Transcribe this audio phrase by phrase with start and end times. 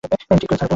[0.03, 0.69] ঠিক করে ছাড়বো।